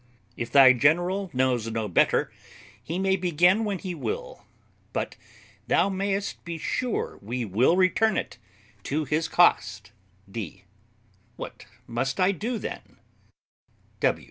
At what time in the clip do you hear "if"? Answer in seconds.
0.35-0.51